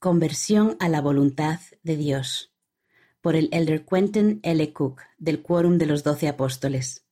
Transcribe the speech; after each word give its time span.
Conversión 0.00 0.78
a 0.80 0.88
la 0.88 1.02
voluntad 1.02 1.60
de 1.82 1.98
Dios, 1.98 2.50
por 3.20 3.36
el 3.36 3.50
elder 3.52 3.84
Quentin 3.84 4.40
L. 4.42 4.72
Cook, 4.72 5.02
del 5.18 5.42
Quórum 5.42 5.76
de 5.76 5.84
los 5.84 6.02
Doce 6.02 6.26
Apóstoles. 6.26 7.04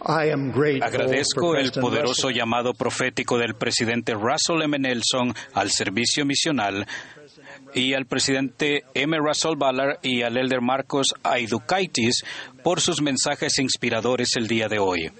Agradezco 0.00 1.56
el 1.56 1.70
poderoso 1.70 2.30
llamado 2.30 2.72
profético 2.72 3.36
del 3.36 3.56
presidente 3.56 4.14
Russell 4.14 4.62
M. 4.62 4.78
Nelson 4.78 5.34
al 5.52 5.70
servicio 5.70 6.24
misional 6.24 6.86
y 7.74 7.92
al 7.92 8.06
presidente 8.06 8.84
M. 8.94 9.18
Russell 9.18 9.56
Ballard 9.58 9.98
y 10.00 10.22
al 10.22 10.38
elder 10.38 10.62
Marcos 10.62 11.08
Aidukaitis 11.22 12.24
por 12.62 12.80
sus 12.80 13.02
mensajes 13.02 13.58
inspiradores 13.58 14.34
el 14.36 14.48
día 14.48 14.70
de 14.70 14.78
hoy. 14.78 15.10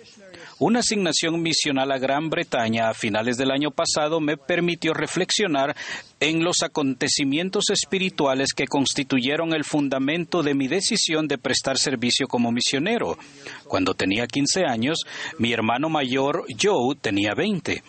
Una 0.59 0.80
asignación 0.80 1.43
misional 1.43 1.91
a 1.91 1.98
Gran 1.98 2.30
Bretaña 2.30 2.89
a 2.89 2.95
finales 2.95 3.36
del 3.36 3.50
año 3.50 3.73
pasado 3.73 4.21
me 4.21 4.36
permitió 4.36 4.95
reflexionar 4.95 5.75
en 6.21 6.45
los 6.45 6.62
acontecimientos 6.62 7.71
espirituales 7.71 8.54
que 8.54 8.68
constituyeron 8.68 9.53
el 9.53 9.64
fundamento 9.64 10.45
de 10.45 10.54
mi 10.54 10.68
decisión 10.68 11.26
de 11.26 11.39
prestar 11.39 11.76
servicio 11.76 12.29
como 12.29 12.53
misionero. 12.53 13.18
Cuando 13.67 13.95
tenía 13.95 14.29
15 14.29 14.64
años, 14.64 15.00
mi 15.39 15.53
hermano 15.53 15.89
mayor 15.89 16.45
Joe 16.61 16.95
tenía 17.00 17.34
20 17.34 17.82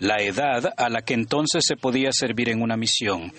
la 0.00 0.16
edad 0.20 0.72
a 0.76 0.88
la 0.88 1.02
que 1.02 1.14
entonces 1.14 1.62
se 1.66 1.76
podía 1.76 2.10
servir 2.12 2.48
en 2.48 2.62
una 2.62 2.76
misión. 2.76 3.32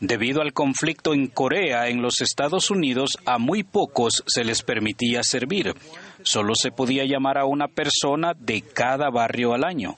Debido 0.00 0.40
al 0.40 0.52
conflicto 0.52 1.12
en 1.12 1.26
Corea, 1.26 1.88
en 1.88 2.00
los 2.02 2.20
Estados 2.20 2.70
Unidos, 2.70 3.18
a 3.26 3.38
muy 3.38 3.62
pocos 3.62 4.22
se 4.26 4.44
les 4.44 4.62
permitía 4.62 5.22
servir. 5.22 5.74
Solo 6.22 6.54
se 6.54 6.70
podía 6.70 7.04
llamar 7.04 7.36
a 7.36 7.44
una 7.44 7.68
persona 7.68 8.32
de 8.38 8.62
cada 8.62 9.10
barrio 9.10 9.52
al 9.52 9.64
año. 9.64 9.96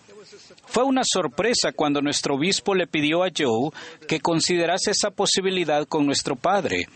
Fue 0.67 0.83
una 0.83 1.03
sorpresa 1.05 1.73
cuando 1.73 2.03
nuestro 2.03 2.35
obispo 2.35 2.75
le 2.75 2.87
pidió 2.87 3.23
a 3.23 3.31
Joe 3.37 3.71
que 4.09 4.21
considerase 4.21 4.91
esa 4.91 5.11
posibilidad 5.11 5.87
con 5.87 6.05
nuestro 6.07 6.35
padre. 6.35 6.89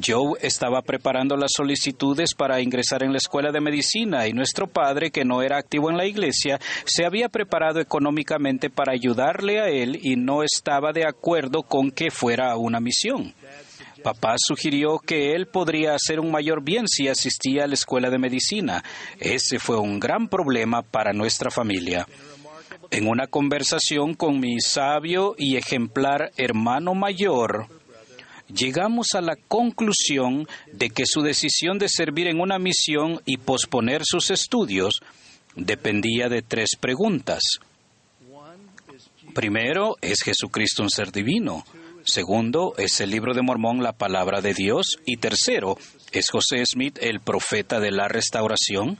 Joe 0.00 0.38
estaba 0.40 0.80
preparando 0.82 1.36
las 1.36 1.52
solicitudes 1.54 2.34
para 2.34 2.60
ingresar 2.60 3.02
en 3.02 3.12
la 3.12 3.18
escuela 3.18 3.52
de 3.52 3.60
medicina 3.60 4.26
y 4.26 4.32
nuestro 4.32 4.66
padre, 4.66 5.10
que 5.10 5.24
no 5.24 5.42
era 5.42 5.58
activo 5.58 5.90
en 5.90 5.96
la 5.96 6.06
iglesia, 6.06 6.58
se 6.84 7.04
había 7.04 7.28
preparado 7.28 7.80
económicamente 7.80 8.70
para 8.70 8.92
ayudarle 8.92 9.60
a 9.60 9.68
él 9.68 9.98
y 10.02 10.16
no 10.16 10.42
estaba 10.42 10.92
de 10.92 11.06
acuerdo 11.06 11.62
con 11.62 11.90
que 11.90 12.10
fuera 12.10 12.52
a 12.52 12.56
una 12.56 12.80
misión. 12.80 13.34
Papá 14.02 14.34
sugirió 14.36 14.98
que 14.98 15.34
él 15.34 15.46
podría 15.46 15.94
hacer 15.94 16.18
un 16.18 16.30
mayor 16.30 16.62
bien 16.62 16.88
si 16.88 17.08
asistía 17.08 17.64
a 17.64 17.66
la 17.68 17.74
escuela 17.74 18.10
de 18.10 18.18
medicina. 18.18 18.82
Ese 19.20 19.58
fue 19.58 19.78
un 19.78 20.00
gran 20.00 20.28
problema 20.28 20.82
para 20.82 21.12
nuestra 21.12 21.50
familia. 21.50 22.06
En 22.90 23.06
una 23.06 23.26
conversación 23.26 24.14
con 24.14 24.40
mi 24.40 24.60
sabio 24.60 25.34
y 25.38 25.56
ejemplar 25.56 26.32
hermano 26.36 26.94
mayor, 26.94 27.68
llegamos 28.54 29.08
a 29.14 29.20
la 29.20 29.36
conclusión 29.48 30.46
de 30.72 30.90
que 30.90 31.06
su 31.06 31.22
decisión 31.22 31.78
de 31.78 31.88
servir 31.88 32.26
en 32.26 32.40
una 32.40 32.58
misión 32.58 33.20
y 33.24 33.38
posponer 33.38 34.02
sus 34.04 34.30
estudios 34.30 35.00
dependía 35.56 36.28
de 36.28 36.42
tres 36.42 36.70
preguntas. 36.78 37.42
Primero, 39.34 39.96
¿es 40.00 40.22
Jesucristo 40.22 40.82
un 40.82 40.90
ser 40.90 41.12
divino? 41.12 41.64
Segundo, 42.04 42.74
¿es 42.78 43.00
el 43.00 43.10
libro 43.10 43.32
de 43.32 43.42
Mormón 43.42 43.82
la 43.82 43.92
palabra 43.92 44.40
de 44.40 44.54
Dios? 44.54 44.98
Y 45.06 45.18
tercero, 45.18 45.78
¿es 46.10 46.28
José 46.30 46.64
Smith 46.66 46.98
el 47.00 47.20
profeta 47.20 47.80
de 47.80 47.92
la 47.92 48.08
restauración? 48.08 48.98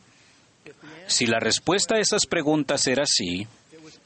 Si 1.08 1.26
la 1.26 1.40
respuesta 1.40 1.96
a 1.96 2.00
esas 2.00 2.26
preguntas 2.26 2.86
era 2.86 3.04
sí, 3.04 3.46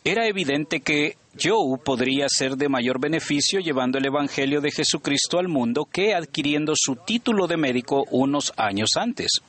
era 0.06 0.28
evidente 0.28 0.82
que 0.82 1.16
Joe 1.36 1.78
podría 1.84 2.26
ser 2.28 2.56
de 2.56 2.68
mayor 2.68 3.00
beneficio 3.00 3.58
llevando 3.58 3.98
el 3.98 4.06
Evangelio 4.06 4.60
de 4.60 4.70
Jesucristo 4.70 5.40
al 5.40 5.48
mundo 5.48 5.84
que 5.84 6.14
adquiriendo 6.14 6.74
su 6.76 6.94
título 6.94 7.48
de 7.48 7.56
médico 7.56 8.04
unos 8.12 8.52
años 8.56 8.90
antes. 8.94 9.41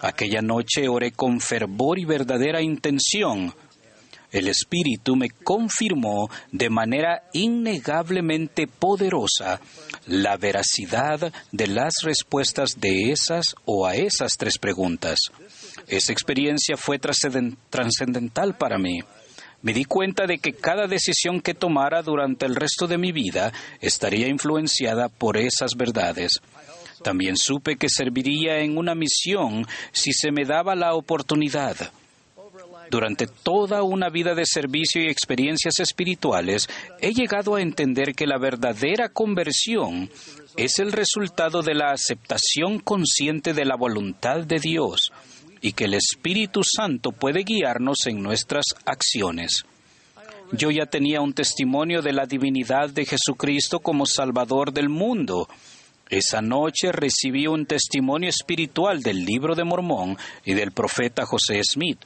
Aquella 0.00 0.42
noche 0.42 0.88
oré 0.88 1.10
con 1.10 1.40
fervor 1.40 1.98
y 1.98 2.04
verdadera 2.04 2.62
intención 2.62 3.52
el 4.32 4.46
Espíritu 4.46 5.16
me 5.16 5.30
confirmó 5.30 6.30
de 6.52 6.70
manera 6.70 7.24
innegablemente 7.32 8.68
poderosa 8.68 9.60
la 10.06 10.36
veracidad 10.36 11.32
de 11.50 11.66
las 11.66 11.94
respuestas 12.02 12.80
de 12.80 13.10
esas 13.10 13.56
o 13.64 13.86
a 13.86 13.96
esas 13.96 14.36
tres 14.36 14.58
preguntas. 14.58 15.18
Esa 15.88 16.12
experiencia 16.12 16.76
fue 16.76 16.98
trascendental 17.00 18.56
para 18.56 18.78
mí. 18.78 19.00
Me 19.62 19.74
di 19.74 19.84
cuenta 19.84 20.26
de 20.26 20.38
que 20.38 20.54
cada 20.54 20.86
decisión 20.86 21.40
que 21.40 21.52
tomara 21.52 22.02
durante 22.02 22.46
el 22.46 22.54
resto 22.54 22.86
de 22.86 22.96
mi 22.96 23.12
vida 23.12 23.52
estaría 23.80 24.26
influenciada 24.28 25.08
por 25.08 25.36
esas 25.36 25.76
verdades. 25.76 26.40
También 27.02 27.36
supe 27.36 27.76
que 27.76 27.88
serviría 27.88 28.60
en 28.60 28.78
una 28.78 28.94
misión 28.94 29.66
si 29.92 30.12
se 30.12 30.30
me 30.32 30.44
daba 30.44 30.74
la 30.74 30.94
oportunidad. 30.94 31.76
Durante 32.90 33.26
toda 33.26 33.82
una 33.82 34.08
vida 34.08 34.34
de 34.34 34.44
servicio 34.44 35.02
y 35.02 35.08
experiencias 35.08 35.78
espirituales, 35.78 36.66
he 37.00 37.12
llegado 37.12 37.54
a 37.54 37.62
entender 37.62 38.14
que 38.14 38.26
la 38.26 38.38
verdadera 38.38 39.10
conversión 39.10 40.10
es 40.56 40.78
el 40.78 40.90
resultado 40.90 41.62
de 41.62 41.74
la 41.74 41.92
aceptación 41.92 42.80
consciente 42.80 43.52
de 43.52 43.64
la 43.64 43.76
voluntad 43.76 44.40
de 44.40 44.58
Dios 44.58 45.12
y 45.60 45.72
que 45.72 45.84
el 45.84 45.94
Espíritu 45.94 46.62
Santo 46.64 47.12
puede 47.12 47.42
guiarnos 47.42 48.06
en 48.06 48.22
nuestras 48.22 48.64
acciones. 48.84 49.64
Yo 50.52 50.70
ya 50.70 50.86
tenía 50.86 51.20
un 51.20 51.32
testimonio 51.32 52.02
de 52.02 52.12
la 52.12 52.26
divinidad 52.26 52.90
de 52.90 53.04
Jesucristo 53.04 53.78
como 53.78 54.04
Salvador 54.06 54.72
del 54.72 54.88
mundo. 54.88 55.48
Esa 56.08 56.42
noche 56.42 56.90
recibí 56.90 57.46
un 57.46 57.66
testimonio 57.66 58.28
espiritual 58.28 59.00
del 59.00 59.24
libro 59.24 59.54
de 59.54 59.62
Mormón 59.62 60.18
y 60.44 60.54
del 60.54 60.72
profeta 60.72 61.24
José 61.24 61.62
Smith. 61.62 62.00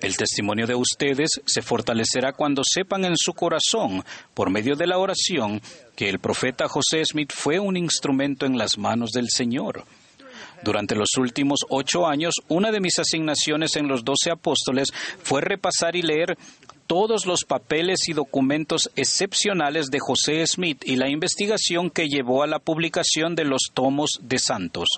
El 0.00 0.16
testimonio 0.16 0.66
de 0.66 0.74
ustedes 0.74 1.28
se 1.44 1.60
fortalecerá 1.60 2.32
cuando 2.32 2.62
sepan 2.64 3.04
en 3.04 3.16
su 3.16 3.34
corazón, 3.34 4.04
por 4.32 4.48
medio 4.48 4.76
de 4.76 4.86
la 4.86 4.96
oración, 4.96 5.60
que 5.96 6.08
el 6.08 6.20
profeta 6.20 6.68
José 6.68 7.04
Smith 7.04 7.32
fue 7.34 7.58
un 7.58 7.76
instrumento 7.76 8.46
en 8.46 8.56
las 8.56 8.78
manos 8.78 9.10
del 9.10 9.28
Señor. 9.28 9.84
Durante 10.62 10.94
los 10.94 11.10
últimos 11.18 11.60
ocho 11.68 12.06
años, 12.06 12.34
una 12.48 12.70
de 12.70 12.80
mis 12.80 12.98
asignaciones 12.98 13.76
en 13.76 13.88
los 13.88 14.04
doce 14.04 14.30
apóstoles 14.30 14.88
fue 15.22 15.40
repasar 15.40 15.96
y 15.96 16.02
leer 16.02 16.36
todos 16.86 17.26
los 17.26 17.44
papeles 17.44 18.08
y 18.08 18.14
documentos 18.14 18.90
excepcionales 18.96 19.86
de 19.86 19.98
José 20.00 20.44
Smith 20.46 20.82
y 20.84 20.96
la 20.96 21.10
investigación 21.10 21.90
que 21.90 22.08
llevó 22.08 22.42
a 22.42 22.46
la 22.46 22.58
publicación 22.58 23.34
de 23.34 23.44
los 23.44 23.70
tomos 23.74 24.18
de 24.22 24.38
santos. 24.38 24.88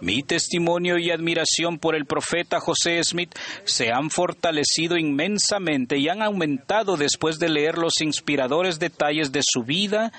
Mi 0.00 0.22
testimonio 0.22 0.98
y 0.98 1.10
admiración 1.10 1.78
por 1.78 1.94
el 1.94 2.06
profeta 2.06 2.58
José 2.58 3.02
Smith 3.04 3.34
se 3.64 3.92
han 3.92 4.08
fortalecido 4.08 4.96
inmensamente 4.96 5.98
y 5.98 6.08
han 6.08 6.22
aumentado 6.22 6.96
después 6.96 7.38
de 7.38 7.50
leer 7.50 7.76
los 7.76 8.00
inspiradores 8.00 8.78
detalles 8.78 9.30
de 9.30 9.42
su 9.44 9.62
vida 9.62 10.10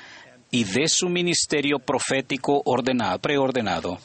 y 0.52 0.66
de 0.66 0.88
su 0.88 1.10
ministerio 1.10 1.80
profético 1.80 2.62
preordenado. 3.22 3.98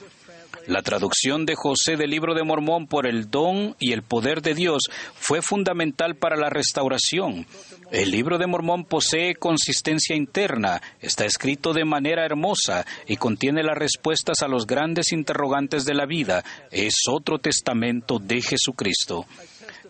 La 0.67 0.83
traducción 0.83 1.47
de 1.47 1.55
José 1.55 1.97
del 1.97 2.11
libro 2.11 2.35
de 2.35 2.43
Mormón 2.43 2.89
por 2.89 3.07
el 3.07 3.31
don 3.31 3.77
y 3.79 3.93
el 3.93 4.03
poder 4.03 4.43
de 4.43 4.55
Dios 4.55 4.83
fue 5.15 5.41
fundamental 5.41 6.17
para 6.17 6.37
la 6.37 6.51
restauración. 6.51 7.47
El 7.93 8.11
libro 8.11 8.37
de 8.37 8.49
Mormón 8.49 8.85
posee 8.85 9.37
consistencia 9.37 10.17
interna, 10.17 10.83
está 11.01 11.25
escrito 11.25 11.73
de 11.73 11.85
manera 11.85 12.25
hermosa 12.25 12.85
y 13.07 13.17
contiene 13.17 13.63
las 13.63 13.79
respuestas 13.79 14.43
a 14.43 14.49
los 14.49 14.67
grandes 14.67 15.13
interrogantes 15.13 15.85
de 15.85 15.95
la 15.95 16.05
vida. 16.05 16.43
Es 16.73 16.95
otro 17.09 17.39
testamento 17.39 18.19
de 18.19 18.43
Jesucristo. 18.43 19.25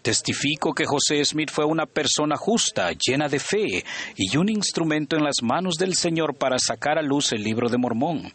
Testifico 0.03 0.75
que 0.75 0.85
José 0.85 1.25
Smith 1.25 1.51
fue 1.51 1.65
una 1.65 1.87
persona 1.87 2.37
justa, 2.37 2.91
llena 2.93 3.29
de 3.29 3.39
fe 3.39 3.83
y 4.15 4.37
un 4.37 4.51
instrumento 4.51 5.17
en 5.17 5.25
las 5.25 5.37
manos 5.43 5.77
del 5.77 5.95
Señor 5.95 6.37
para 6.37 6.59
sacar 6.59 6.99
a 6.99 7.03
luz 7.03 7.33
el 7.33 7.43
libro 7.43 7.71
de 7.71 7.79
Mormón. 7.79 8.31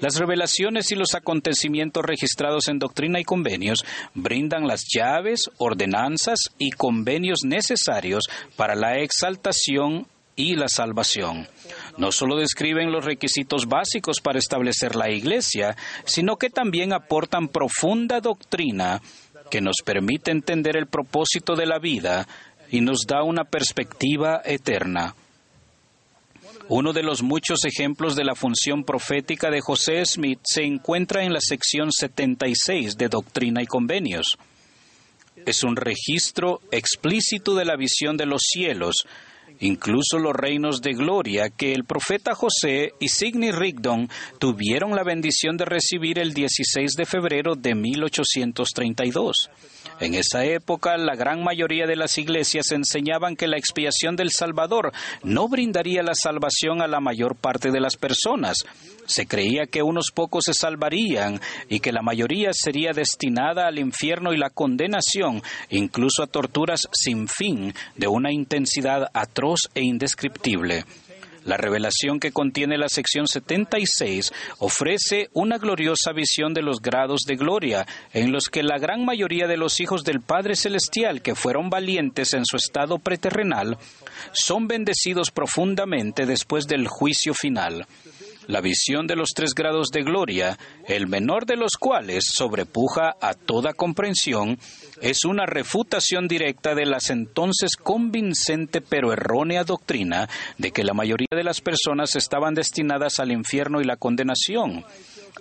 Las 0.00 0.16
revelaciones 0.16 0.90
y 0.90 0.94
los 0.94 1.14
acontecimientos 1.14 2.02
registrados 2.04 2.68
en 2.68 2.78
Doctrina 2.78 3.20
y 3.20 3.24
Convenios 3.24 3.84
brindan 4.14 4.66
las 4.66 4.84
llaves, 4.92 5.50
ordenanzas 5.58 6.38
y 6.58 6.70
convenios 6.70 7.40
necesarios 7.44 8.24
para 8.56 8.74
la 8.74 8.98
exaltación 8.98 10.06
y 10.36 10.56
la 10.56 10.68
salvación. 10.68 11.48
No 11.96 12.12
solo 12.12 12.36
describen 12.36 12.90
los 12.90 13.04
requisitos 13.04 13.66
básicos 13.66 14.20
para 14.20 14.38
establecer 14.38 14.96
la 14.96 15.10
Iglesia, 15.10 15.76
sino 16.04 16.36
que 16.36 16.50
también 16.50 16.92
aportan 16.92 17.48
profunda 17.48 18.20
doctrina 18.20 19.00
que 19.50 19.60
nos 19.60 19.76
permite 19.84 20.30
entender 20.30 20.76
el 20.76 20.86
propósito 20.86 21.54
de 21.54 21.66
la 21.66 21.78
vida 21.78 22.26
y 22.70 22.80
nos 22.80 23.06
da 23.06 23.22
una 23.22 23.44
perspectiva 23.44 24.40
eterna. 24.44 25.14
Uno 26.68 26.94
de 26.94 27.02
los 27.02 27.22
muchos 27.22 27.64
ejemplos 27.66 28.16
de 28.16 28.24
la 28.24 28.34
función 28.34 28.84
profética 28.84 29.50
de 29.50 29.60
José 29.60 30.04
Smith 30.06 30.40
se 30.44 30.64
encuentra 30.64 31.22
en 31.22 31.34
la 31.34 31.40
sección 31.40 31.92
76 31.92 32.96
de 32.96 33.08
Doctrina 33.08 33.62
y 33.62 33.66
Convenios. 33.66 34.38
es 35.44 35.62
un 35.62 35.76
registro 35.76 36.60
explícito 36.70 37.54
de 37.54 37.66
la 37.66 37.76
visión 37.76 38.16
de 38.16 38.24
los 38.24 38.42
cielos, 38.46 39.06
incluso 39.60 40.18
los 40.18 40.34
reinos 40.34 40.80
de 40.80 40.92
gloria 40.92 41.50
que 41.50 41.72
el 41.72 41.84
profeta 41.84 42.34
José 42.34 42.92
y 43.00 43.08
Sidney 43.08 43.52
Rigdon 43.52 44.08
tuvieron 44.38 44.94
la 44.94 45.04
bendición 45.04 45.56
de 45.56 45.64
recibir 45.64 46.18
el 46.18 46.34
16 46.34 46.92
de 46.92 47.04
febrero 47.04 47.54
de 47.54 47.74
1832. 47.74 49.50
En 50.00 50.14
esa 50.14 50.44
época, 50.44 50.96
la 50.96 51.14
gran 51.14 51.44
mayoría 51.44 51.86
de 51.86 51.96
las 51.96 52.18
iglesias 52.18 52.72
enseñaban 52.72 53.36
que 53.36 53.46
la 53.46 53.56
expiación 53.56 54.16
del 54.16 54.30
Salvador 54.30 54.92
no 55.22 55.48
brindaría 55.48 56.02
la 56.02 56.14
salvación 56.14 56.82
a 56.82 56.88
la 56.88 57.00
mayor 57.00 57.36
parte 57.36 57.70
de 57.70 57.80
las 57.80 57.96
personas. 57.96 58.56
Se 59.06 59.26
creía 59.26 59.66
que 59.66 59.82
unos 59.82 60.10
pocos 60.12 60.44
se 60.46 60.54
salvarían 60.54 61.40
y 61.68 61.80
que 61.80 61.92
la 61.92 62.02
mayoría 62.02 62.50
sería 62.52 62.92
destinada 62.92 63.66
al 63.66 63.78
infierno 63.78 64.32
y 64.32 64.38
la 64.38 64.50
condenación, 64.50 65.42
incluso 65.70 66.22
a 66.22 66.26
torturas 66.26 66.88
sin 66.92 67.28
fin, 67.28 67.74
de 67.96 68.06
una 68.06 68.32
intensidad 68.32 69.08
atroz 69.12 69.70
e 69.74 69.82
indescriptible. 69.82 70.84
La 71.44 71.58
revelación 71.58 72.20
que 72.20 72.32
contiene 72.32 72.78
la 72.78 72.88
sección 72.88 73.26
76 73.26 74.32
ofrece 74.58 75.28
una 75.34 75.58
gloriosa 75.58 76.12
visión 76.12 76.54
de 76.54 76.62
los 76.62 76.80
grados 76.80 77.20
de 77.26 77.36
gloria, 77.36 77.86
en 78.14 78.32
los 78.32 78.48
que 78.48 78.62
la 78.62 78.78
gran 78.78 79.04
mayoría 79.04 79.46
de 79.46 79.58
los 79.58 79.78
hijos 79.80 80.04
del 80.04 80.22
Padre 80.22 80.56
Celestial 80.56 81.20
que 81.20 81.34
fueron 81.34 81.68
valientes 81.68 82.32
en 82.32 82.46
su 82.46 82.56
estado 82.56 82.98
preterrenal 82.98 83.76
son 84.32 84.68
bendecidos 84.68 85.30
profundamente 85.30 86.24
después 86.24 86.66
del 86.66 86.88
juicio 86.88 87.34
final 87.34 87.86
la 88.46 88.60
visión 88.60 89.06
de 89.06 89.16
los 89.16 89.30
tres 89.34 89.54
grados 89.54 89.90
de 89.90 90.02
gloria, 90.02 90.58
el 90.86 91.06
menor 91.06 91.46
de 91.46 91.56
los 91.56 91.76
cuales 91.78 92.24
sobrepuja 92.32 93.16
a 93.20 93.34
toda 93.34 93.72
comprensión, 93.72 94.58
es 95.00 95.24
una 95.24 95.46
refutación 95.46 96.28
directa 96.28 96.74
de 96.74 96.86
las 96.86 97.10
entonces 97.10 97.76
convincente 97.76 98.80
pero 98.80 99.12
errónea 99.12 99.64
doctrina 99.64 100.28
de 100.58 100.70
que 100.70 100.84
la 100.84 100.94
mayoría 100.94 101.28
de 101.30 101.44
las 101.44 101.60
personas 101.60 102.16
estaban 102.16 102.54
destinadas 102.54 103.18
al 103.18 103.32
infierno 103.32 103.80
y 103.80 103.84
la 103.84 103.96
condenación. 103.96 104.84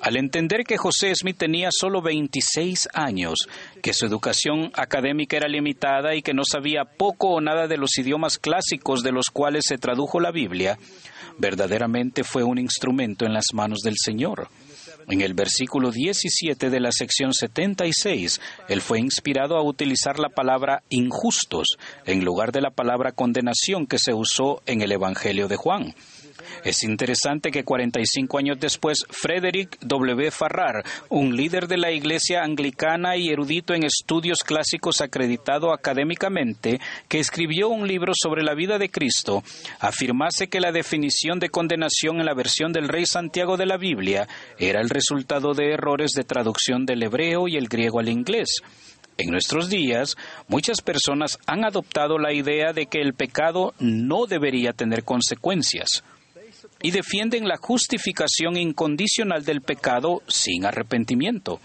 Al 0.02 0.18
entender 0.18 0.64
que 0.64 0.78
José 0.78 1.14
Smith 1.16 1.38
tenía 1.38 1.70
solo 1.72 2.02
26 2.02 2.90
años, 2.94 3.48
que 3.82 3.94
su 3.94 4.06
educación 4.06 4.72
académica 4.74 5.38
era 5.38 5.48
limitada 5.48 6.16
y 6.16 6.22
que 6.22 6.34
no 6.34 6.44
sabía 6.46 6.84
poco 6.84 7.30
o 7.30 7.42
nada 7.42 7.68
de 7.68 7.78
los 7.78 7.98
idiomas 7.98 8.38
clásicos 8.38 9.04
de 9.04 9.12
los 9.12 9.28
cuales 9.32 9.64
se 9.68 9.78
tradujo 9.78 10.20
la 10.20 10.32
Biblia, 10.32 10.78
verdaderamente 11.38 12.24
fue 12.24 12.44
un 12.44 12.58
instrumento 12.58 13.26
en 13.26 13.34
las 13.34 13.54
manos 13.54 13.80
del 13.80 13.96
Señor. 13.98 14.50
En 15.10 15.22
el 15.22 15.34
versículo 15.34 15.92
17 15.92 16.70
de 16.70 16.80
la 16.80 16.92
sección 16.92 17.34
76, 17.34 18.40
él 18.70 18.82
fue 18.82 19.00
inspirado 19.00 19.58
a 19.58 19.64
utilizar 19.64 20.18
la 20.18 20.30
palabra 20.30 20.84
injustos 20.90 21.78
en 22.06 22.24
lugar 22.24 22.52
de 22.52 22.62
la 22.62 22.72
palabra 22.72 23.12
condenación 23.12 23.86
que 23.86 24.00
se 24.00 24.14
usó 24.14 24.62
en 24.66 24.82
el 24.82 24.92
Evangelio 24.92 25.48
de 25.48 25.58
Juan. 25.58 25.94
Es 26.64 26.84
interesante 26.84 27.52
que 27.52 27.64
45 27.64 28.38
años 28.38 28.60
después, 28.60 29.06
Frederick 29.10 29.78
W. 29.82 30.32
Farrar, 30.32 30.84
un 31.10 31.36
líder 31.36 31.68
de 31.68 31.78
la 31.78 31.92
Iglesia 31.92 32.44
anglicana 32.44 33.18
y 33.18 33.30
erudito 33.30 33.74
en 33.74 33.84
estudios 33.84 34.40
clásicos 34.44 35.02
acreditado 35.02 35.74
académicamente, 35.74 36.80
que 37.08 37.20
escribió 37.20 37.70
un 37.70 37.88
libro 37.88 38.14
sobre 38.16 38.44
la 38.44 38.56
vida 38.56 38.78
de 38.78 38.90
Cristo, 38.90 39.44
afirmase 39.80 40.48
que 40.48 40.60
la 40.60 40.72
definición 40.72 41.40
de 41.40 41.50
condenación 41.50 42.20
en 42.20 42.26
la 42.26 42.34
versión 42.34 42.72
del 42.72 42.90
Rey 42.90 43.06
Santiago 43.06 43.58
de 43.58 43.66
la 43.66 43.78
Biblia 43.78 44.28
era 44.58 44.82
el 44.82 44.90
resultado 44.90 45.54
de 45.54 45.74
errores 45.74 46.12
de 46.12 46.24
traducción 46.24 46.86
del 46.86 47.04
hebreo 47.04 47.48
y 47.48 47.58
el 47.58 47.68
griego 47.68 48.00
al 48.00 48.10
inglés. 48.10 48.62
En 49.18 49.30
nuestros 49.30 49.70
días, 49.70 50.18
muchas 50.48 50.82
personas 50.82 51.38
han 51.46 51.66
adoptado 51.66 52.18
la 52.18 52.34
idea 52.34 52.74
de 52.74 52.88
que 52.88 53.00
el 53.00 53.14
pecado 53.14 53.74
no 53.80 54.26
debería 54.26 54.74
tener 54.74 55.04
consecuencias 55.04 56.04
y 56.84 56.92
defienden 56.92 57.48
la 57.48 57.58
justificación 57.58 58.58
incondicional 58.58 59.44
del 59.44 59.62
pecado 59.62 60.22
sin 60.28 60.66
arrepentimiento. 60.66 61.60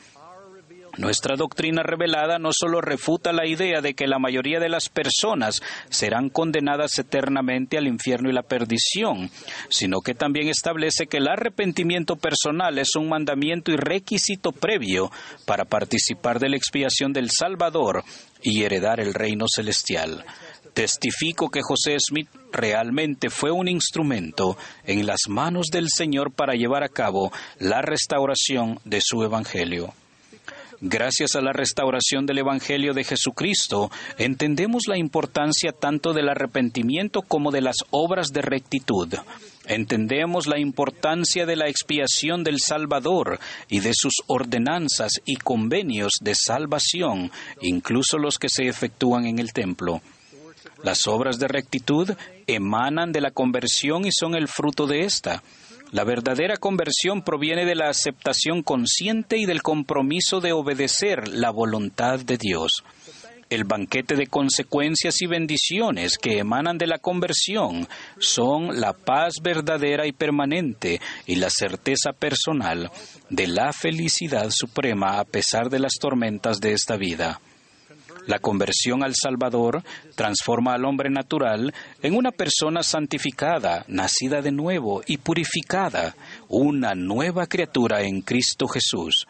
Nuestra 0.96 1.36
doctrina 1.36 1.82
revelada 1.82 2.38
no 2.38 2.50
solo 2.52 2.80
refuta 2.80 3.32
la 3.32 3.46
idea 3.46 3.80
de 3.80 3.94
que 3.94 4.08
la 4.08 4.18
mayoría 4.18 4.58
de 4.58 4.68
las 4.68 4.88
personas 4.88 5.62
serán 5.90 6.28
condenadas 6.28 6.98
eternamente 6.98 7.78
al 7.78 7.86
infierno 7.86 8.28
y 8.30 8.32
la 8.32 8.42
perdición, 8.42 9.30
sino 9.68 10.00
que 10.00 10.14
también 10.14 10.48
establece 10.48 11.06
que 11.06 11.18
el 11.18 11.28
arrepentimiento 11.28 12.16
personal 12.16 12.78
es 12.78 12.96
un 12.96 13.08
mandamiento 13.08 13.70
y 13.70 13.76
requisito 13.76 14.50
previo 14.50 15.10
para 15.46 15.64
participar 15.64 16.40
de 16.40 16.48
la 16.48 16.56
expiación 16.56 17.12
del 17.12 17.30
Salvador 17.30 18.02
y 18.42 18.62
heredar 18.62 18.98
el 18.98 19.14
reino 19.14 19.46
celestial. 19.48 20.24
Testifico 20.78 21.50
que 21.50 21.60
José 21.60 21.96
Smith 21.98 22.28
realmente 22.52 23.30
fue 23.30 23.50
un 23.50 23.66
instrumento 23.66 24.56
en 24.84 25.06
las 25.06 25.22
manos 25.28 25.70
del 25.72 25.88
Señor 25.88 26.30
para 26.30 26.54
llevar 26.54 26.84
a 26.84 26.88
cabo 26.88 27.32
la 27.58 27.82
restauración 27.82 28.78
de 28.84 29.00
su 29.02 29.24
Evangelio. 29.24 29.92
Gracias 30.80 31.34
a 31.34 31.40
la 31.40 31.52
restauración 31.52 32.26
del 32.26 32.38
Evangelio 32.38 32.94
de 32.94 33.02
Jesucristo, 33.02 33.90
entendemos 34.18 34.84
la 34.86 34.96
importancia 34.96 35.72
tanto 35.72 36.12
del 36.12 36.28
arrepentimiento 36.28 37.22
como 37.22 37.50
de 37.50 37.62
las 37.62 37.78
obras 37.90 38.28
de 38.28 38.42
rectitud. 38.42 39.12
Entendemos 39.66 40.46
la 40.46 40.60
importancia 40.60 41.44
de 41.44 41.56
la 41.56 41.66
expiación 41.66 42.44
del 42.44 42.60
Salvador 42.60 43.40
y 43.68 43.80
de 43.80 43.90
sus 43.94 44.14
ordenanzas 44.28 45.14
y 45.24 45.38
convenios 45.38 46.12
de 46.20 46.36
salvación, 46.36 47.32
incluso 47.62 48.16
los 48.16 48.38
que 48.38 48.48
se 48.48 48.68
efectúan 48.68 49.26
en 49.26 49.40
el 49.40 49.52
templo. 49.52 50.00
Las 50.82 51.06
obras 51.06 51.38
de 51.38 51.48
rectitud 51.48 52.10
emanan 52.46 53.12
de 53.12 53.20
la 53.20 53.30
conversión 53.30 54.06
y 54.06 54.12
son 54.12 54.34
el 54.34 54.48
fruto 54.48 54.86
de 54.86 55.00
esta. 55.00 55.42
La 55.90 56.04
verdadera 56.04 56.56
conversión 56.56 57.22
proviene 57.22 57.64
de 57.64 57.74
la 57.74 57.88
aceptación 57.88 58.62
consciente 58.62 59.38
y 59.38 59.46
del 59.46 59.62
compromiso 59.62 60.40
de 60.40 60.52
obedecer 60.52 61.28
la 61.28 61.50
voluntad 61.50 62.20
de 62.20 62.36
Dios. 62.36 62.84
El 63.50 63.64
banquete 63.64 64.14
de 64.14 64.26
consecuencias 64.26 65.22
y 65.22 65.26
bendiciones 65.26 66.18
que 66.18 66.38
emanan 66.38 66.76
de 66.76 66.86
la 66.86 66.98
conversión 66.98 67.88
son 68.18 68.78
la 68.78 68.92
paz 68.92 69.36
verdadera 69.42 70.06
y 70.06 70.12
permanente 70.12 71.00
y 71.24 71.36
la 71.36 71.48
certeza 71.48 72.12
personal 72.12 72.90
de 73.30 73.46
la 73.46 73.72
felicidad 73.72 74.50
suprema 74.50 75.18
a 75.18 75.24
pesar 75.24 75.70
de 75.70 75.78
las 75.78 75.94
tormentas 75.98 76.60
de 76.60 76.74
esta 76.74 76.96
vida. 76.98 77.40
La 78.28 78.40
conversión 78.40 79.02
al 79.02 79.14
Salvador 79.14 79.82
transforma 80.14 80.74
al 80.74 80.84
hombre 80.84 81.08
natural 81.08 81.72
en 82.02 82.14
una 82.14 82.30
persona 82.30 82.82
santificada, 82.82 83.86
nacida 83.88 84.42
de 84.42 84.52
nuevo 84.52 85.00
y 85.06 85.16
purificada, 85.16 86.14
una 86.46 86.94
nueva 86.94 87.46
criatura 87.46 88.02
en 88.02 88.20
Cristo 88.20 88.68
Jesús. 88.68 89.26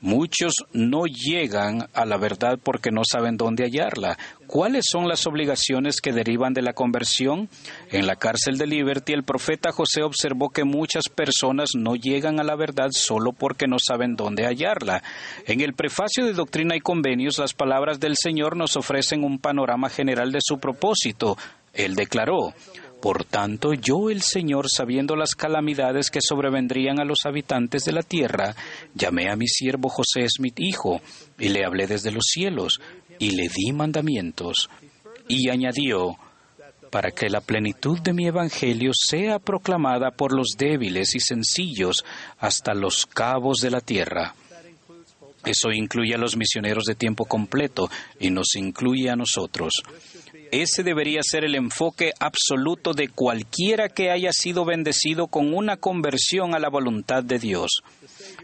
Muchos 0.00 0.54
no 0.72 1.06
llegan 1.06 1.88
a 1.92 2.04
la 2.04 2.16
verdad 2.16 2.58
porque 2.62 2.90
no 2.90 3.02
saben 3.04 3.36
dónde 3.36 3.64
hallarla. 3.64 4.16
¿Cuáles 4.46 4.84
son 4.90 5.08
las 5.08 5.26
obligaciones 5.26 6.00
que 6.00 6.12
derivan 6.12 6.54
de 6.54 6.62
la 6.62 6.72
conversión? 6.72 7.48
En 7.90 8.06
la 8.06 8.16
cárcel 8.16 8.58
de 8.58 8.66
Liberty, 8.66 9.12
el 9.12 9.24
profeta 9.24 9.72
José 9.72 10.02
observó 10.02 10.50
que 10.50 10.64
muchas 10.64 11.08
personas 11.08 11.70
no 11.74 11.96
llegan 11.96 12.38
a 12.38 12.44
la 12.44 12.54
verdad 12.54 12.90
solo 12.92 13.32
porque 13.32 13.66
no 13.66 13.76
saben 13.78 14.14
dónde 14.14 14.46
hallarla. 14.46 15.02
En 15.46 15.60
el 15.60 15.74
prefacio 15.74 16.24
de 16.24 16.32
Doctrina 16.32 16.76
y 16.76 16.80
Convenios, 16.80 17.38
las 17.38 17.52
palabras 17.52 17.98
del 17.98 18.16
Señor 18.16 18.56
nos 18.56 18.76
ofrecen 18.76 19.24
un 19.24 19.38
panorama 19.38 19.90
general 19.90 20.30
de 20.30 20.40
su 20.40 20.58
propósito. 20.58 21.36
Él 21.74 21.94
declaró, 21.94 22.54
por 23.00 23.24
tanto, 23.24 23.74
yo 23.74 24.10
el 24.10 24.22
Señor, 24.22 24.66
sabiendo 24.68 25.14
las 25.14 25.34
calamidades 25.34 26.10
que 26.10 26.20
sobrevendrían 26.20 26.98
a 26.98 27.04
los 27.04 27.26
habitantes 27.26 27.84
de 27.84 27.92
la 27.92 28.02
tierra, 28.02 28.56
llamé 28.94 29.30
a 29.30 29.36
mi 29.36 29.46
siervo 29.46 29.88
José 29.88 30.26
Smith 30.28 30.58
hijo, 30.58 31.00
y 31.38 31.50
le 31.50 31.64
hablé 31.64 31.86
desde 31.86 32.10
los 32.10 32.24
cielos, 32.26 32.80
y 33.18 33.32
le 33.32 33.48
di 33.48 33.72
mandamientos. 33.72 34.68
Y 35.28 35.48
añadió, 35.48 36.18
para 36.90 37.10
que 37.10 37.28
la 37.28 37.40
plenitud 37.40 38.00
de 38.00 38.12
mi 38.12 38.26
evangelio 38.26 38.90
sea 38.94 39.38
proclamada 39.38 40.10
por 40.10 40.34
los 40.34 40.56
débiles 40.56 41.14
y 41.14 41.20
sencillos 41.20 42.04
hasta 42.38 42.74
los 42.74 43.06
cabos 43.06 43.58
de 43.58 43.70
la 43.70 43.80
tierra. 43.80 44.34
Eso 45.44 45.70
incluye 45.70 46.14
a 46.14 46.18
los 46.18 46.36
misioneros 46.36 46.84
de 46.84 46.94
tiempo 46.94 47.24
completo 47.24 47.88
y 48.18 48.30
nos 48.30 48.56
incluye 48.56 49.08
a 49.08 49.16
nosotros. 49.16 49.72
Ese 50.52 50.82
debería 50.82 51.20
ser 51.22 51.44
el 51.44 51.54
enfoque 51.54 52.12
absoluto 52.18 52.92
de 52.94 53.08
cualquiera 53.08 53.88
que 53.88 54.10
haya 54.10 54.32
sido 54.32 54.64
bendecido 54.64 55.26
con 55.26 55.54
una 55.54 55.76
conversión 55.76 56.54
a 56.54 56.58
la 56.58 56.68
voluntad 56.68 57.22
de 57.22 57.38
Dios. 57.38 57.82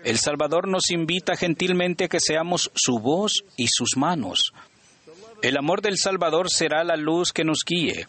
El 0.04 0.18
Salvador 0.18 0.68
nos 0.68 0.90
invita 0.90 1.36
gentilmente 1.36 2.04
a 2.04 2.08
que 2.08 2.20
seamos 2.20 2.70
su 2.74 2.98
voz 2.98 3.44
y 3.56 3.68
sus 3.68 3.96
manos. 3.96 4.52
El 5.42 5.56
amor 5.56 5.82
del 5.82 5.98
Salvador 5.98 6.50
será 6.50 6.84
la 6.84 6.96
luz 6.96 7.32
que 7.32 7.44
nos 7.44 7.60
guíe. 7.66 8.06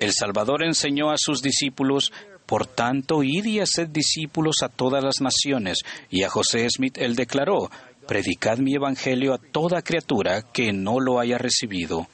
El 0.00 0.12
Salvador 0.12 0.64
enseñó 0.64 1.10
a 1.10 1.16
sus 1.16 1.42
discípulos, 1.42 2.12
por 2.46 2.66
tanto, 2.66 3.22
id 3.22 3.44
y 3.44 3.60
haced 3.60 3.88
discípulos 3.88 4.56
a 4.62 4.68
todas 4.68 5.02
las 5.02 5.20
naciones. 5.20 5.78
Y 6.10 6.22
a 6.22 6.28
José 6.28 6.66
Smith 6.70 6.98
él 6.98 7.14
declaró, 7.14 7.70
predicad 8.06 8.58
mi 8.58 8.74
evangelio 8.74 9.34
a 9.34 9.38
toda 9.38 9.82
criatura 9.82 10.42
que 10.42 10.72
no 10.72 11.00
lo 11.00 11.20
haya 11.20 11.38
recibido. 11.38 12.08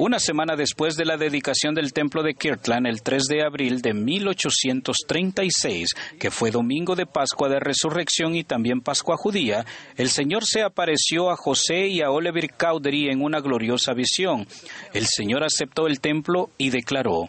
Una 0.00 0.20
semana 0.20 0.54
después 0.54 0.94
de 0.94 1.04
la 1.04 1.16
dedicación 1.16 1.74
del 1.74 1.92
templo 1.92 2.22
de 2.22 2.34
Kirtland, 2.34 2.86
el 2.86 3.02
3 3.02 3.24
de 3.24 3.42
abril 3.42 3.82
de 3.82 3.94
1836, 3.94 5.88
que 6.20 6.30
fue 6.30 6.52
domingo 6.52 6.94
de 6.94 7.04
Pascua 7.04 7.48
de 7.48 7.58
Resurrección 7.58 8.36
y 8.36 8.44
también 8.44 8.80
Pascua 8.80 9.16
judía, 9.16 9.66
el 9.96 10.08
Señor 10.08 10.44
se 10.46 10.62
apareció 10.62 11.32
a 11.32 11.36
José 11.36 11.88
y 11.88 12.00
a 12.00 12.12
Oliver 12.12 12.48
Cowdery 12.56 13.08
en 13.08 13.24
una 13.24 13.40
gloriosa 13.40 13.92
visión. 13.92 14.46
El 14.94 15.06
Señor 15.06 15.42
aceptó 15.42 15.88
el 15.88 15.98
templo 15.98 16.50
y 16.58 16.70
declaró, 16.70 17.28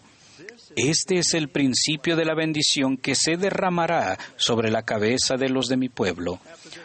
este 0.76 1.18
es 1.18 1.34
el 1.34 1.48
principio 1.48 2.14
de 2.14 2.24
la 2.24 2.36
bendición 2.36 2.96
que 2.96 3.16
se 3.16 3.36
derramará 3.36 4.16
sobre 4.36 4.70
la 4.70 4.84
cabeza 4.84 5.36
de 5.36 5.48
los 5.48 5.66
de 5.66 5.76
mi 5.76 5.88
pueblo. 5.88 6.38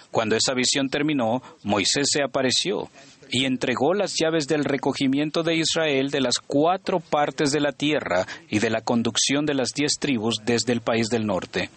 Cuando 0.10 0.36
esa 0.36 0.56
visión 0.56 0.90
terminó, 0.90 1.44
Moisés 1.62 2.08
se 2.12 2.24
apareció 2.24 2.90
y 3.32 3.46
entregó 3.46 3.94
las 3.94 4.14
llaves 4.20 4.48
del 4.48 4.64
recogimiento 4.64 5.44
de 5.44 5.56
Israel 5.56 6.10
de 6.10 6.22
las 6.22 6.36
cuatro 6.40 7.00
partes 7.00 7.52
de 7.52 7.60
la 7.60 7.72
tierra 7.72 8.26
y 8.50 8.60
de 8.60 8.70
la 8.70 8.82
conducción 8.82 9.46
de 9.46 9.54
las 9.54 9.70
diez 9.76 9.94
tribus 10.00 10.36
desde 10.46 10.74
el 10.74 10.82
país 10.82 11.08
del 11.10 11.26
norte. 11.26 11.70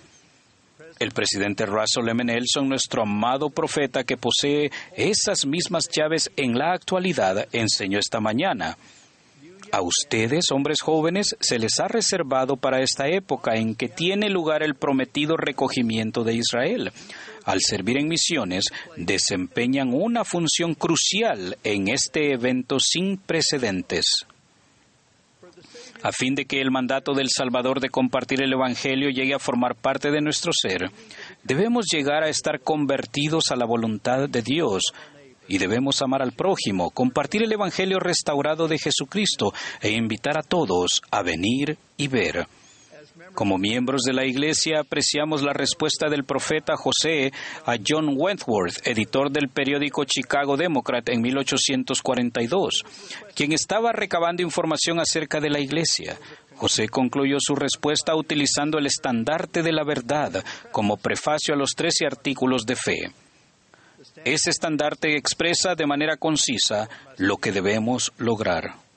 El 0.99 1.13
presidente 1.13 1.65
Russell 1.65 2.09
M. 2.09 2.25
Nelson, 2.25 2.69
nuestro 2.69 3.03
amado 3.03 3.51
profeta 3.51 4.03
que 4.03 4.17
posee 4.17 4.71
esas 4.97 5.47
mismas 5.47 5.89
llaves 5.89 6.31
en 6.37 6.59
la 6.59 6.73
actualidad, 6.73 7.47
enseñó 7.53 8.01
esta 8.01 8.19
mañana. 8.21 8.77
A 9.71 9.83
ustedes, 9.83 10.51
hombres 10.51 10.81
jóvenes, 10.81 11.37
se 11.41 11.59
les 11.59 11.79
ha 11.79 11.89
reservado 11.89 12.57
para 12.57 12.81
esta 12.81 13.07
época 13.07 13.55
en 13.55 13.75
que 13.75 13.89
tiene 13.89 14.31
lugar 14.31 14.63
el 14.63 14.75
prometido 14.75 15.37
recogimiento 15.37 16.25
de 16.25 16.35
Israel. 16.35 16.91
Al 17.49 17.61
servir 17.63 17.97
en 17.97 18.09
misiones, 18.09 18.67
desempeñan 18.99 19.95
una 19.95 20.23
función 20.23 20.75
crucial 20.75 21.57
en 21.65 21.89
este 21.89 22.35
evento 22.35 22.77
sin 22.79 23.17
precedentes. 23.17 24.27
A 26.03 26.13
fin 26.13 26.35
de 26.35 26.45
que 26.45 26.61
el 26.61 26.71
mandato 26.71 27.15
del 27.15 27.31
Salvador 27.31 27.81
de 27.81 27.89
compartir 27.89 28.43
el 28.43 28.53
Evangelio 28.53 29.09
llegue 29.09 29.33
a 29.33 29.39
formar 29.39 29.77
parte 29.77 30.11
de 30.11 30.21
nuestro 30.21 30.53
ser, 30.53 30.91
debemos 31.43 31.87
llegar 31.91 32.23
a 32.23 32.29
estar 32.29 32.61
convertidos 32.61 33.45
a 33.51 33.57
la 33.57 33.65
voluntad 33.65 34.29
de 34.29 34.43
Dios, 34.43 34.93
y 35.49 35.57
debemos 35.57 36.03
amar 36.03 36.21
al 36.21 36.33
prójimo, 36.33 36.91
compartir 36.91 37.43
el 37.43 37.53
Evangelio 37.53 37.99
restaurado 37.99 38.69
de 38.69 38.77
Jesucristo 38.77 39.55
e 39.81 39.93
invitar 39.93 40.37
a 40.37 40.43
todos 40.43 41.01
a 41.11 41.23
venir 41.23 41.79
y 41.97 42.09
ver. 42.09 42.47
Como 43.39 43.57
miembros 43.57 44.03
de 44.03 44.13
la 44.13 44.27
Iglesia 44.27 44.81
apreciamos 44.81 45.43
la 45.43 45.53
respuesta 45.53 46.09
del 46.09 46.25
profeta 46.25 46.75
José 46.77 47.33
a 47.65 47.77
John 47.77 48.17
Wentworth, 48.17 48.85
editor 48.85 49.31
del 49.31 49.49
periódico 49.49 50.03
Chicago 50.03 50.57
Democrat 50.57 51.09
en 51.09 51.21
1842, 51.23 52.85
quien 53.37 53.53
estaba 53.53 53.93
recabando 53.93 54.43
información 54.43 54.99
acerca 54.99 55.39
de 55.39 55.51
la 55.51 55.61
Iglesia. 55.61 56.19
José 56.57 56.89
concluyó 56.89 57.37
su 57.39 57.55
respuesta 57.55 58.17
utilizando 58.17 58.77
el 58.77 58.87
estandarte 58.87 59.63
de 59.63 59.71
la 59.71 59.85
verdad 59.85 60.45
como 60.73 60.97
prefacio 60.97 61.55
a 61.55 61.57
los 61.57 61.77
trece 61.77 62.07
artículos 62.07 62.67
de 62.67 62.75
fe. 62.75 63.13
Ese 64.25 64.51
estandarte 64.51 65.17
expresa 65.17 65.77
de 65.77 65.87
manera 65.87 66.17
concisa 66.17 66.89
lo 67.19 67.37
que 67.37 67.53
debemos 67.53 68.13
lograr. 68.19 68.88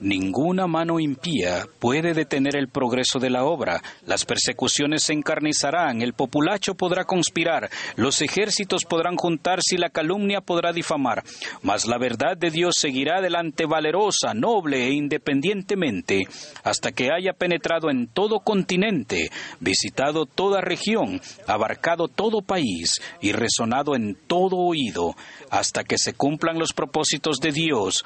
Ninguna 0.00 0.66
mano 0.66 1.00
impía 1.00 1.66
puede 1.78 2.12
detener 2.12 2.54
el 2.56 2.68
progreso 2.68 3.18
de 3.18 3.30
la 3.30 3.44
obra. 3.44 3.82
Las 4.04 4.26
persecuciones 4.26 5.04
se 5.04 5.14
encarnizarán, 5.14 6.02
el 6.02 6.12
populacho 6.12 6.74
podrá 6.74 7.04
conspirar, 7.04 7.70
los 7.96 8.20
ejércitos 8.20 8.84
podrán 8.84 9.16
juntarse 9.16 9.74
y 9.74 9.78
la 9.78 9.88
calumnia 9.88 10.42
podrá 10.42 10.72
difamar. 10.72 11.24
Mas 11.62 11.86
la 11.86 11.96
verdad 11.96 12.36
de 12.36 12.50
Dios 12.50 12.76
seguirá 12.76 13.18
adelante 13.18 13.64
valerosa, 13.64 14.34
noble 14.34 14.86
e 14.86 14.92
independientemente, 14.92 16.28
hasta 16.62 16.92
que 16.92 17.10
haya 17.10 17.32
penetrado 17.32 17.90
en 17.90 18.06
todo 18.06 18.40
continente, 18.40 19.30
visitado 19.60 20.26
toda 20.26 20.60
región, 20.60 21.22
abarcado 21.46 22.08
todo 22.08 22.42
país 22.42 23.00
y 23.22 23.32
resonado 23.32 23.96
en 23.96 24.14
todo 24.26 24.56
oído, 24.56 25.14
hasta 25.50 25.84
que 25.84 25.96
se 25.96 26.12
cumplan 26.12 26.58
los 26.58 26.74
propósitos 26.74 27.38
de 27.38 27.52
Dios 27.52 28.04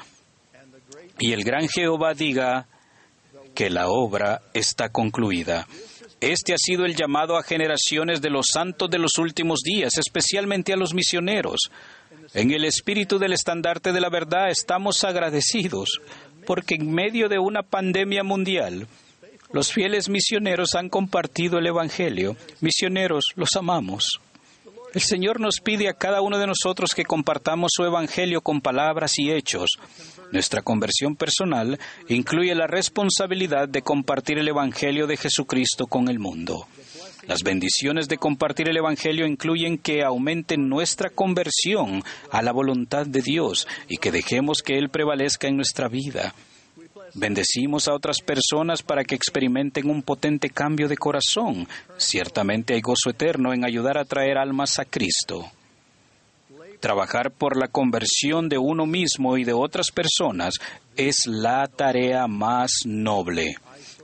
y 1.21 1.33
el 1.33 1.45
gran 1.45 1.69
Jehová 1.69 2.15
diga 2.15 2.67
que 3.55 3.71
la 3.71 3.89
obra 3.89 4.41
está 4.55 4.89
concluida. 4.89 5.67
Este 6.21 6.53
ha 6.53 6.59
sido 6.59 6.85
el 6.85 6.97
llamado 6.97 7.37
a 7.37 7.43
generaciones 7.43 8.21
de 8.21 8.31
los 8.31 8.49
santos 8.53 8.91
de 8.91 8.99
los 8.99 9.19
últimos 9.19 9.61
días, 9.61 9.97
especialmente 9.99 10.73
a 10.73 10.77
los 10.77 10.95
misioneros. 10.95 11.71
En 12.35 12.51
el 12.51 12.65
espíritu 12.65 13.19
del 13.19 13.33
estandarte 13.33 13.93
de 13.93 14.01
la 14.01 14.09
verdad 14.09 14.51
estamos 14.51 15.05
agradecidos, 15.05 16.01
porque 16.47 16.77
en 16.77 16.93
medio 16.93 17.29
de 17.29 17.39
una 17.39 17.63
pandemia 17.63 18.23
mundial, 18.23 18.87
los 19.53 19.73
fieles 19.73 20.09
misioneros 20.09 20.75
han 20.75 20.89
compartido 20.89 21.59
el 21.59 21.67
Evangelio. 21.67 22.37
Misioneros, 22.61 23.25
los 23.35 23.57
amamos. 23.57 24.21
El 24.93 25.01
Señor 25.03 25.39
nos 25.39 25.61
pide 25.63 25.89
a 25.89 25.95
cada 25.95 26.21
uno 26.21 26.39
de 26.39 26.49
nosotros 26.49 26.95
que 26.95 27.05
compartamos 27.05 27.71
su 27.73 27.85
Evangelio 27.85 28.41
con 28.41 28.61
palabras 28.61 29.13
y 29.19 29.31
hechos. 29.31 29.71
Nuestra 30.33 30.63
conversión 30.63 31.15
personal 31.15 31.79
incluye 32.09 32.55
la 32.57 32.67
responsabilidad 32.67 33.69
de 33.69 33.83
compartir 33.83 34.39
el 34.39 34.49
Evangelio 34.49 35.07
de 35.07 35.17
Jesucristo 35.17 35.87
con 35.87 36.09
el 36.09 36.19
mundo. 36.19 36.67
Las 37.29 37.45
bendiciones 37.45 38.09
de 38.09 38.17
compartir 38.17 38.69
el 38.69 38.79
Evangelio 38.79 39.27
incluyen 39.27 39.79
que 39.79 40.03
aumente 40.03 40.57
nuestra 40.57 41.11
conversión 41.11 42.03
a 42.33 42.43
la 42.43 42.51
voluntad 42.51 43.07
de 43.07 43.23
Dios 43.23 43.69
y 43.89 43.99
que 43.99 44.11
dejemos 44.11 44.63
que 44.63 44.77
Él 44.77 44.89
prevalezca 44.89 45.47
en 45.47 45.57
nuestra 45.57 45.89
vida. 45.89 46.35
Bendecimos 47.15 47.89
a 47.89 47.95
otras 47.95 48.21
personas 48.21 48.83
para 48.83 49.05
que 49.05 49.15
experimenten 49.15 49.91
un 49.91 50.03
potente 50.03 50.51
cambio 50.51 50.89
de 50.89 50.97
corazón. 50.97 51.67
Ciertamente 51.97 52.75
hay 52.75 52.81
gozo 52.81 53.11
eterno 53.11 53.53
en 53.53 53.65
ayudar 53.65 53.99
a 53.99 54.05
traer 54.05 54.39
almas 54.39 54.79
a 54.79 54.85
Cristo. 54.85 55.51
Trabajar 56.79 57.31
por 57.31 57.59
la 57.59 57.69
conversión 57.69 58.49
de 58.49 58.59
uno 58.59 58.87
mismo 58.87 59.37
y 59.37 59.45
de 59.45 59.53
otras 59.53 59.91
personas 59.91 60.55
es 60.97 61.27
la 61.27 61.67
tarea 61.67 62.27
más 62.27 62.71
noble. 62.87 63.57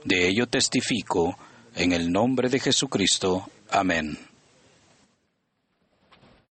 De 0.04 0.28
ello 0.28 0.46
testifico 0.46 1.38
en 1.74 1.92
el 1.92 2.12
nombre 2.12 2.48
de 2.48 2.60
Jesucristo. 2.60 3.48
Amén. 3.70 4.18